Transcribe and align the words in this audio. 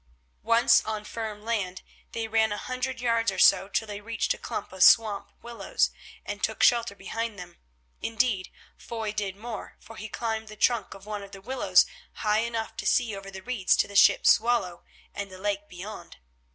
Once 0.41 0.83
on 0.83 1.03
firm 1.05 1.45
land, 1.45 1.83
they 2.11 2.27
ran 2.27 2.51
a 2.51 2.57
hundred 2.57 2.99
yards 2.99 3.31
or 3.31 3.37
so 3.37 3.67
till 3.69 3.85
they 3.87 4.01
reached 4.01 4.33
a 4.33 4.37
clump 4.39 4.73
of 4.73 4.81
swamp 4.81 5.29
willows, 5.43 5.91
and 6.25 6.41
took 6.43 6.63
shelter 6.63 6.95
behind 6.95 7.37
them. 7.37 7.59
Indeed, 8.01 8.49
Foy 8.75 9.11
did 9.11 9.35
more, 9.35 9.77
for 9.79 9.97
he 9.97 10.09
climbed 10.09 10.47
the 10.47 10.55
trunk 10.55 10.95
of 10.95 11.05
one 11.05 11.21
of 11.21 11.33
the 11.33 11.39
willows 11.41 11.85
high 12.25 12.39
enough 12.39 12.75
to 12.77 12.87
see 12.87 13.15
over 13.15 13.29
the 13.29 13.43
reeds 13.43 13.75
to 13.75 13.87
the 13.87 13.95
ship 13.95 14.25
Swallow 14.25 14.83
and 15.13 15.29
the 15.29 15.37
lake 15.37 15.69
beyond. 15.69 16.17